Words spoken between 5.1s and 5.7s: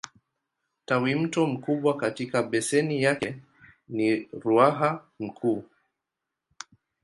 Mkuu.